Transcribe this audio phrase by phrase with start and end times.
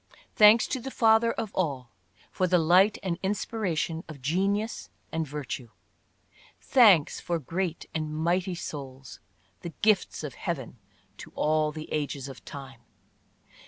[0.35, 1.91] Thanks to the Father of all
[2.31, 5.69] for the light and inspiratio7i of genius and virtue!
[6.59, 9.19] Thanks for great and mighty souls,
[9.59, 10.79] the gifts of Heaven
[11.17, 12.81] to all the ages of time